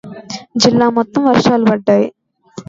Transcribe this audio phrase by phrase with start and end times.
[0.55, 2.07] జిల్లా మొత్తం వర్షాలు పడ్డాయి.